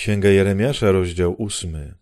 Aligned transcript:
Księga 0.00 0.28
Jeremiasza, 0.28 0.92
rozdział 0.92 1.34
ósmy. 1.42 1.94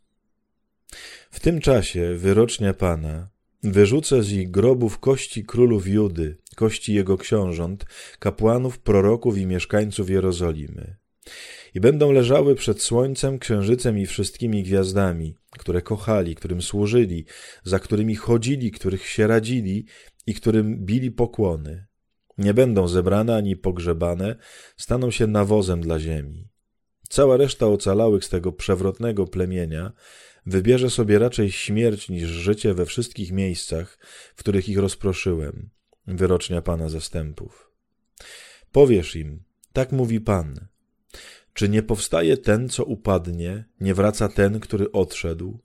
W 1.30 1.40
tym 1.40 1.60
czasie 1.60 2.14
wyrocznia 2.14 2.74
Pana 2.74 3.30
wyrzucę 3.62 4.22
z 4.22 4.32
ich 4.32 4.50
grobów 4.50 4.98
kości 4.98 5.44
królów 5.44 5.86
Judy, 5.86 6.36
kości 6.56 6.94
jego 6.94 7.18
książąt, 7.18 7.86
kapłanów, 8.18 8.78
proroków 8.78 9.38
i 9.38 9.46
mieszkańców 9.46 10.10
Jerozolimy. 10.10 10.96
I 11.74 11.80
będą 11.80 12.12
leżały 12.12 12.54
przed 12.54 12.82
słońcem, 12.82 13.38
księżycem 13.38 13.98
i 13.98 14.06
wszystkimi 14.06 14.62
gwiazdami, 14.62 15.34
które 15.50 15.82
kochali, 15.82 16.34
którym 16.34 16.62
służyli, 16.62 17.26
za 17.64 17.78
którymi 17.78 18.16
chodzili, 18.16 18.70
których 18.70 19.06
się 19.06 19.26
radzili 19.26 19.86
i 20.26 20.34
którym 20.34 20.84
bili 20.84 21.10
pokłony. 21.10 21.86
Nie 22.38 22.54
będą 22.54 22.88
zebrane 22.88 23.36
ani 23.36 23.56
pogrzebane, 23.56 24.36
staną 24.76 25.10
się 25.10 25.26
nawozem 25.26 25.80
dla 25.80 26.00
ziemi. 26.00 26.47
Cała 27.08 27.36
reszta 27.36 27.66
ocalałych 27.66 28.24
z 28.24 28.28
tego 28.28 28.52
przewrotnego 28.52 29.26
plemienia 29.26 29.92
wybierze 30.46 30.90
sobie 30.90 31.18
raczej 31.18 31.52
śmierć 31.52 32.08
niż 32.08 32.28
życie 32.28 32.74
we 32.74 32.86
wszystkich 32.86 33.32
miejscach, 33.32 33.98
w 34.36 34.38
których 34.38 34.68
ich 34.68 34.78
rozproszyłem, 34.78 35.70
wyrocznia 36.06 36.62
Pana 36.62 36.88
zastępów. 36.88 37.70
Powiesz 38.72 39.16
im, 39.16 39.42
tak 39.72 39.92
mówi 39.92 40.20
Pan, 40.20 40.68
czy 41.54 41.68
nie 41.68 41.82
powstaje 41.82 42.36
ten, 42.36 42.68
co 42.68 42.84
upadnie, 42.84 43.64
nie 43.80 43.94
wraca 43.94 44.28
ten, 44.28 44.60
który 44.60 44.92
odszedł? 44.92 45.58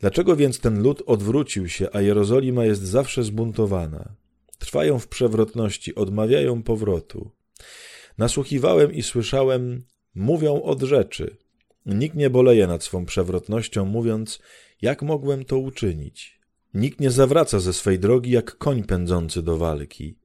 Dlaczego 0.00 0.36
więc 0.36 0.60
ten 0.60 0.82
lud 0.82 1.02
odwrócił 1.06 1.68
się, 1.68 1.88
a 1.92 2.00
Jerozolima 2.00 2.64
jest 2.64 2.82
zawsze 2.82 3.24
zbuntowana? 3.24 4.14
Trwają 4.58 4.98
w 4.98 5.08
przewrotności, 5.08 5.94
odmawiają 5.94 6.62
powrotu. 6.62 7.30
Nasłuchiwałem 8.18 8.92
i 8.92 9.02
słyszałem, 9.02 9.84
mówią 10.16 10.62
od 10.62 10.82
rzeczy. 10.82 11.36
Nikt 11.86 12.16
nie 12.16 12.30
boleje 12.30 12.66
nad 12.66 12.84
swą 12.84 13.06
przewrotnością, 13.06 13.84
mówiąc, 13.84 14.38
jak 14.82 15.02
mogłem 15.02 15.44
to 15.44 15.58
uczynić. 15.58 16.40
Nikt 16.74 17.00
nie 17.00 17.10
zawraca 17.10 17.60
ze 17.60 17.72
swej 17.72 17.98
drogi 17.98 18.30
jak 18.30 18.58
koń 18.58 18.82
pędzący 18.82 19.42
do 19.42 19.56
walki. 19.56 20.18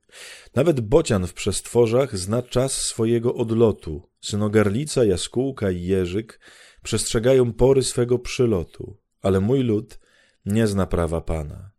Nawet 0.56 0.82
bocian 0.82 1.28
w 1.28 1.34
przestworzach 1.34 2.18
zna 2.18 2.42
czas 2.42 2.74
swojego 2.74 3.36
odlotu. 3.36 4.10
Synogarlica, 4.22 5.06
jaskółka 5.06 5.72
i 5.72 5.84
jeżyk 5.84 6.40
przestrzegają 6.84 7.54
pory 7.54 7.84
swego 7.84 8.20
przylotu, 8.20 8.98
ale 9.22 9.40
mój 9.40 9.60
lud 9.60 10.00
nie 10.46 10.68
zna 10.68 10.86
prawa 10.86 11.22
Pana. 11.22 11.72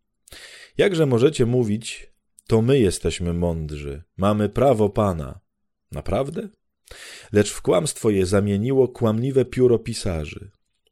Jakże 0.79 1.07
możecie 1.07 1.47
mówić, 1.47 2.13
to 2.47 2.63
my 2.63 2.79
jesteśmy 2.79 3.33
mądrzy, 3.33 4.03
mamy 4.17 4.49
prawo 4.49 4.89
Pana. 4.89 5.41
Naprawdę? 5.93 6.49
Lecz 7.33 7.51
w 7.51 7.63
kłamstwo 7.63 8.11
je 8.11 8.27
zamieniło 8.27 8.89
kłamliwe 8.89 9.45
pióro 9.45 9.79
pisarzy. 9.79 10.51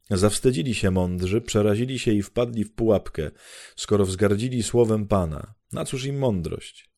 Zawstydzili 0.09 0.75
się 0.75 0.91
mądrzy, 0.91 1.41
przerazili 1.41 1.99
się 1.99 2.11
i 2.11 2.21
wpadli 2.21 2.63
w 2.63 2.73
pułapkę, 2.73 3.31
skoro 3.75 4.05
wzgardzili 4.05 4.63
słowem 4.63 5.07
Pana. 5.07 5.53
Na 5.71 5.85
cóż 5.85 6.05
im 6.05 6.17
mądrość? 6.17 6.89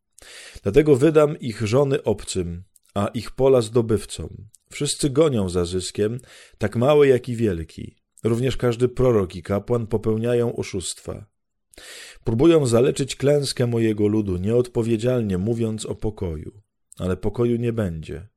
Dlatego 0.64 0.96
wydam 0.96 1.40
ich 1.40 1.68
żony 1.68 2.04
obcym, 2.04 2.64
a 2.94 3.08
ich 3.08 3.32
pola 3.32 3.62
zdobywcom. 3.62 4.30
Wszyscy 4.72 5.10
gonią 5.10 5.50
za 5.50 5.66
zyskiem, 5.66 6.20
tak 6.58 6.76
mały 6.76 7.08
jak 7.08 7.30
i 7.30 7.36
wielki. 7.36 7.96
Również 8.24 8.58
każdy 8.58 8.90
prorok 8.90 9.36
i 9.36 9.44
kapłan 9.44 9.88
popełniają 9.88 10.56
oszustwa. 10.56 11.26
Próbują 12.24 12.66
zaleczyć 12.66 13.16
klęskę 13.16 13.68
mojego 13.68 14.08
ludu 14.08 14.38
nieodpowiedzialnie 14.38 15.38
mówiąc 15.38 15.86
o 15.86 15.96
pokoju, 15.96 16.62
ale 16.98 17.18
pokoju 17.18 17.58
nie 17.58 17.74
będzie. 17.74 18.28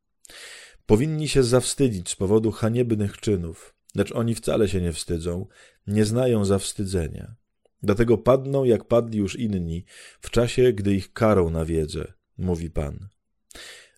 Powinni 0.87 1.29
się 1.29 1.43
zawstydzić 1.43 2.11
z 2.11 2.17
powodu 2.17 2.53
haniebnych 2.53 3.19
czynów, 3.21 3.75
lecz 3.95 4.13
oni 4.13 4.35
wcale 4.35 4.69
się 4.69 4.81
nie 4.81 4.93
wstydzą, 4.93 5.47
nie 5.87 6.05
znają 6.05 6.45
zawstydzenia. 6.45 7.35
Dlatego 7.83 8.19
padną, 8.19 8.65
jak 8.65 8.85
padli 8.85 9.19
już 9.19 9.39
inni, 9.39 9.85
w 10.21 10.31
czasie, 10.31 10.73
gdy 10.73 10.95
ich 10.95 11.13
karą 11.13 11.51
na 11.51 11.65
wiedzę, 11.65 12.13
mówi 12.39 12.70
Pan. 12.70 13.09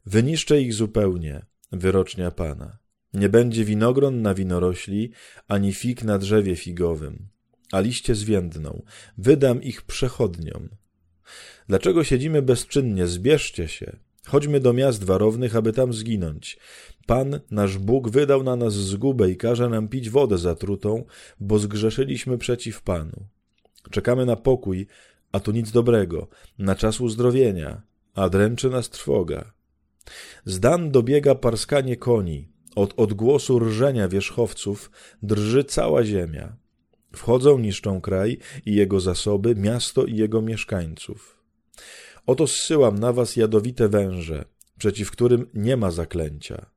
Wyniszczę 0.07 0.61
ich 0.61 0.75
zupełnie, 0.75 1.47
wyrocznia 1.73 2.31
Pana. 2.31 2.79
Nie 3.15 3.29
będzie 3.29 3.65
winogron 3.65 4.23
na 4.23 4.35
winorośli, 4.35 5.13
ani 5.49 5.73
fig 5.73 6.03
na 6.03 6.19
drzewie 6.19 6.57
figowym, 6.57 7.29
a 7.73 7.81
liście 7.81 8.15
zwiędną. 8.15 8.83
Wydam 9.19 9.63
ich 9.63 9.83
przechodniom. 9.83 10.69
Dlaczego 11.69 12.05
siedzimy 12.05 12.43
bezczynnie? 12.43 13.07
Zbierzcie 13.07 13.69
się. 13.69 13.97
Chodźmy 14.27 14.61
do 14.61 14.73
miast 14.73 15.05
warownych, 15.05 15.57
aby 15.57 15.73
tam 15.73 15.93
zginąć. 15.93 16.59
Pan, 17.07 17.41
nasz 17.51 17.79
Bóg, 17.79 18.11
wydał 18.11 18.43
na 18.43 18.57
nas 18.57 18.75
zgubę 18.75 19.31
i 19.31 19.37
każe 19.37 19.69
nam 19.69 19.89
pić 19.89 20.11
wodę 20.11 20.39
zatrutą, 20.39 21.05
bo 21.41 21.59
zgrzeszyliśmy 21.59 22.39
przeciw 22.39 22.83
Panu. 22.83 23.27
Czekamy 23.91 24.27
na 24.27 24.37
pokój, 24.37 24.87
a 25.33 25.41
tu 25.41 25.53
nic 25.53 25.71
dobrego, 25.71 26.29
na 26.59 26.75
czas 26.75 27.01
uzdrowienia, 27.01 27.83
a 28.15 28.29
dręczy 28.29 28.71
nas 28.71 28.91
trwoga. 28.91 29.53
Zdan 30.45 30.91
dobiega 30.91 31.35
parskanie 31.35 31.97
koni, 31.97 32.49
od 32.77 32.95
odgłosu 32.97 33.59
rżenia 33.59 34.09
wierzchowców 34.09 34.91
drży 35.23 35.65
cała 35.65 36.05
ziemia. 36.05 36.57
Wchodzą, 37.13 37.59
niszczą 37.59 38.01
kraj 38.01 38.39
i 38.67 38.75
jego 38.75 39.01
zasoby, 39.01 39.55
miasto 39.55 40.05
i 40.05 40.17
jego 40.17 40.43
mieszkańców. 40.43 41.39
Oto 42.29 42.47
zsyłam 42.47 42.99
na 42.99 43.13
was 43.13 43.37
jadowite 43.37 43.89
węże, 43.89 44.45
przeciw 44.79 45.11
którym 45.11 45.47
nie 45.55 45.77
ma 45.77 45.91
zaklęcia. 45.91 46.71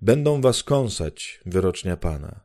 Będą 0.00 0.40
was 0.40 0.62
kąsać, 0.62 1.40
wyrocznia 1.46 1.96
Pana. 1.96 2.40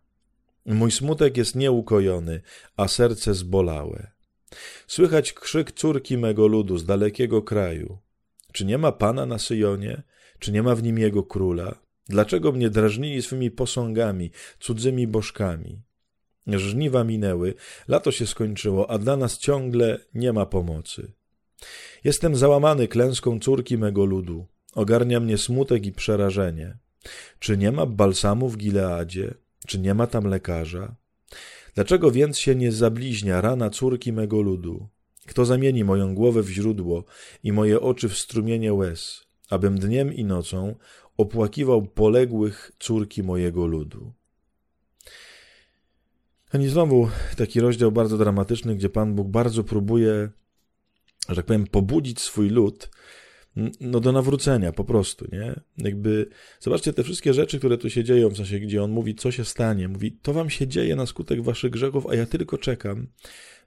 Mój 0.65 0.91
smutek 0.91 1.37
jest 1.37 1.55
nieukojony, 1.55 2.41
a 2.77 2.87
serce 2.87 3.33
zbolałe. 3.33 4.11
Słychać 4.87 5.33
krzyk 5.33 5.71
córki 5.71 6.17
mego 6.17 6.47
ludu 6.47 6.77
z 6.77 6.85
dalekiego 6.85 7.41
kraju. 7.41 7.97
Czy 8.51 8.65
nie 8.65 8.77
ma 8.77 8.91
Pana 8.91 9.25
na 9.25 9.39
Syjonie? 9.39 10.03
Czy 10.39 10.51
nie 10.51 10.63
ma 10.63 10.75
w 10.75 10.83
nim 10.83 10.97
jego 10.97 11.23
króla? 11.23 11.75
Dlaczego 12.09 12.51
mnie 12.51 12.69
drażnili 12.69 13.21
swymi 13.21 13.51
posągami, 13.51 14.31
cudzymi 14.59 15.07
bożkami? 15.07 15.81
Żniwa 16.47 17.03
minęły, 17.03 17.53
lato 17.87 18.11
się 18.11 18.27
skończyło, 18.27 18.89
a 18.89 18.97
dla 18.97 19.17
nas 19.17 19.37
ciągle 19.37 19.99
nie 20.13 20.33
ma 20.33 20.45
pomocy. 20.45 21.17
Jestem 22.03 22.35
załamany 22.35 22.87
klęską 22.87 23.39
córki 23.39 23.77
mego 23.77 24.05
ludu. 24.05 24.47
Ogarnia 24.73 25.19
mnie 25.19 25.37
smutek 25.37 25.85
i 25.85 25.91
przerażenie. 25.91 26.77
Czy 27.39 27.57
nie 27.57 27.71
ma 27.71 27.85
balsamu 27.85 28.49
w 28.49 28.57
Gileadzie? 28.57 29.33
Czy 29.67 29.79
nie 29.79 29.93
ma 29.93 30.07
tam 30.07 30.25
lekarza? 30.25 30.95
Dlaczego 31.75 32.11
więc 32.11 32.39
się 32.39 32.55
nie 32.55 32.71
zabliźnia 32.71 33.41
rana 33.41 33.69
córki 33.69 34.13
mego 34.13 34.41
ludu? 34.41 34.87
Kto 35.25 35.45
zamieni 35.45 35.83
moją 35.83 36.15
głowę 36.15 36.43
w 36.43 36.49
źródło 36.49 37.03
i 37.43 37.51
moje 37.51 37.81
oczy 37.81 38.09
w 38.09 38.17
strumienie 38.17 38.73
łez, 38.73 39.27
abym 39.49 39.79
dniem 39.79 40.13
i 40.13 40.25
nocą 40.25 40.75
opłakiwał 41.17 41.87
poległych 41.87 42.71
córki 42.79 43.23
mojego 43.23 43.65
ludu? 43.65 44.13
Ani 46.51 46.67
znowu 46.67 47.09
taki 47.37 47.59
rozdział 47.59 47.91
bardzo 47.91 48.17
dramatyczny, 48.17 48.75
gdzie 48.75 48.89
Pan 48.89 49.15
Bóg 49.15 49.27
bardzo 49.27 49.63
próbuje 49.63 50.29
że 51.29 51.35
tak 51.35 51.45
powiem, 51.45 51.67
pobudzić 51.67 52.21
swój 52.21 52.49
lud 52.49 52.89
no 53.81 53.99
do 53.99 54.11
nawrócenia 54.11 54.71
po 54.71 54.83
prostu, 54.83 55.27
nie? 55.31 55.59
Jakby, 55.77 56.29
zobaczcie 56.59 56.93
te 56.93 57.03
wszystkie 57.03 57.33
rzeczy, 57.33 57.59
które 57.59 57.77
tu 57.77 57.89
się 57.89 58.03
dzieją, 58.03 58.29
w 58.29 58.37
sensie, 58.37 58.59
gdzie 58.59 58.83
on 58.83 58.91
mówi, 58.91 59.15
co 59.15 59.31
się 59.31 59.45
stanie, 59.45 59.87
mówi, 59.87 60.11
to 60.11 60.33
wam 60.33 60.49
się 60.49 60.67
dzieje 60.67 60.95
na 60.95 61.05
skutek 61.05 61.41
waszych 61.41 61.71
grzechów, 61.71 62.07
a 62.07 62.15
ja 62.15 62.25
tylko 62.25 62.57
czekam, 62.57 63.07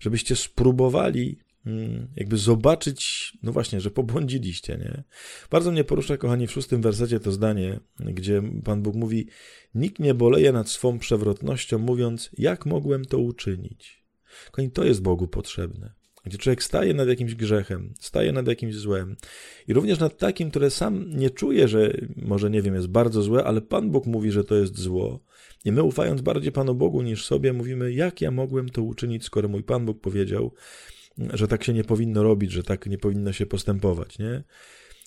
żebyście 0.01 0.37
spróbowali 0.37 1.39
mm, 1.67 2.09
jakby 2.17 2.37
zobaczyć, 2.37 3.33
no 3.43 3.53
właśnie, 3.53 3.81
że 3.81 3.91
pobłądziliście, 3.91 4.77
nie? 4.77 5.05
Bardzo 5.51 5.73
mnie 5.73 5.85
porusza, 5.85 6.17
kochani, 6.17 6.47
w 6.47 6.53
szóstym 6.53 6.83
wersecie 6.83 7.21
to 7.21 7.33
zdanie, 7.33 7.81
gdzie 8.01 8.43
Pan 8.65 8.83
Bóg 8.83 8.95
mówi, 8.95 9.29
nikt 9.75 9.99
nie 9.99 10.15
boleje 10.15 10.53
nad 10.53 10.69
swą 10.69 10.99
przewrotnością, 10.99 11.79
mówiąc, 11.79 12.31
jak 12.39 12.67
mogłem 12.67 13.05
to 13.05 13.19
uczynić? 13.19 14.05
Kochani, 14.51 14.71
to 14.71 14.85
jest 14.85 15.03
Bogu 15.03 15.29
potrzebne 15.29 16.00
gdzie 16.25 16.39
człowiek 16.39 16.63
staje 16.63 16.95
nad 16.95 17.09
jakimś 17.09 17.35
grzechem, 17.35 17.95
staje 18.01 18.33
nad 18.33 18.47
jakimś 18.47 18.75
złem 18.75 19.17
i 19.69 19.73
również 19.73 19.99
nad 19.99 20.19
takim, 20.19 20.51
które 20.51 20.71
sam 20.71 21.05
nie 21.11 21.31
czuje, 21.31 21.69
że 21.69 21.93
może, 22.17 22.51
nie 22.51 22.63
wiem, 22.63 22.75
jest 22.75 22.87
bardzo 22.87 23.23
złe, 23.23 23.45
ale 23.45 23.61
Pan 23.61 23.91
Bóg 23.91 24.07
mówi, 24.07 24.31
że 24.31 24.45
to 24.45 24.55
jest 24.55 24.79
zło. 24.79 25.21
I 25.65 25.73
my 25.73 25.83
ufając 25.83 26.21
bardziej 26.21 26.53
Panu 26.53 26.75
Bogu 26.75 27.03
niż 27.03 27.25
sobie, 27.25 27.53
mówimy, 27.53 27.93
jak 27.93 28.21
ja 28.21 28.31
mogłem 28.31 28.69
to 28.69 28.83
uczynić, 28.83 29.25
skoro 29.25 29.49
mój 29.49 29.63
Pan 29.63 29.87
Bóg 29.87 30.01
powiedział, 30.01 30.53
że 31.19 31.49
tak 31.49 31.65
się 31.65 31.73
nie 31.73 31.85
powinno 31.85 32.23
robić, 32.23 32.53
że 32.53 32.63
tak 32.63 32.87
nie 32.87 32.99
powinno 32.99 33.33
się 33.33 33.47
postępować, 33.47 34.19
nie? 34.19 34.43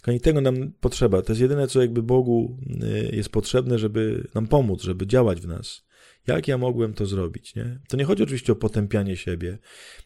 Kochani, 0.03 0.19
tego 0.19 0.41
nam 0.41 0.71
potrzeba. 0.79 1.21
To 1.21 1.31
jest 1.31 1.41
jedyne, 1.41 1.67
co 1.67 1.81
jakby 1.81 2.03
Bogu 2.03 2.57
y, 2.83 3.15
jest 3.15 3.29
potrzebne, 3.29 3.79
żeby 3.79 4.27
nam 4.35 4.47
pomóc, 4.47 4.81
żeby 4.81 5.07
działać 5.07 5.41
w 5.41 5.47
nas. 5.47 5.85
Jak 6.27 6.47
ja 6.47 6.57
mogłem 6.57 6.93
to 6.93 7.05
zrobić? 7.05 7.55
Nie? 7.55 7.79
To 7.87 7.97
nie 7.97 8.05
chodzi 8.05 8.23
oczywiście 8.23 8.53
o 8.53 8.55
potępianie 8.55 9.17
siebie, 9.17 9.57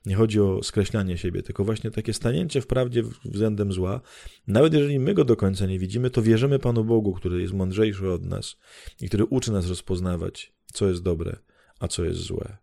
nie 0.05 0.15
chodzi 0.15 0.39
o 0.39 0.63
skreślanie 0.63 1.17
siebie, 1.17 1.43
tylko 1.43 1.63
właśnie 1.63 1.91
takie 1.91 2.13
stanięcie 2.13 2.61
w 2.61 2.67
prawdzie 2.67 3.03
względem 3.25 3.73
zła. 3.73 4.01
Nawet 4.47 4.73
jeżeli 4.73 4.99
my 4.99 5.13
go 5.13 5.25
do 5.25 5.35
końca 5.35 5.65
nie 5.65 5.79
widzimy, 5.79 6.09
to 6.09 6.21
wierzymy 6.21 6.59
Panu 6.59 6.83
Bogu, 6.83 7.13
który 7.13 7.41
jest 7.41 7.53
mądrzejszy 7.53 8.11
od 8.11 8.25
nas 8.25 8.57
i 9.01 9.07
który 9.07 9.25
uczy 9.25 9.51
nas 9.51 9.69
rozpoznawać, 9.69 10.53
co 10.73 10.87
jest 10.87 11.03
dobre, 11.03 11.37
a 11.79 11.87
co 11.87 12.05
jest 12.05 12.19
złe. 12.19 12.57